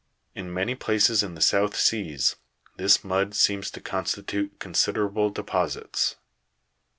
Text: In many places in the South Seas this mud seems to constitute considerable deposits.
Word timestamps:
In 0.33 0.51
many 0.51 0.73
places 0.73 1.21
in 1.21 1.35
the 1.35 1.41
South 1.41 1.75
Seas 1.77 2.35
this 2.75 3.03
mud 3.03 3.35
seems 3.35 3.69
to 3.69 3.79
constitute 3.79 4.57
considerable 4.59 5.29
deposits. 5.29 6.15